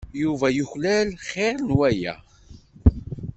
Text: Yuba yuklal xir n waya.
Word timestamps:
Yuba 0.21 0.47
yuklal 0.57 1.07
xir 1.27 1.55
n 1.63 1.69
waya. 1.79 2.15